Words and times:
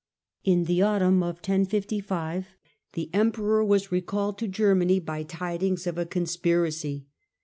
In 0.43 0.63
the 0.63 0.81
autumn 0.81 1.21
of 1.21 1.35
1055 1.35 2.47
the 2.93 3.11
emperor 3.13 3.63
was 3.63 3.91
recalled 3.91 4.39
to 4.39 4.47
Germany 4.47 4.99
by 4.99 5.21
tidings 5.21 5.85
of 5.85 5.99
a 5.99 6.07
conspiracy. 6.07 7.05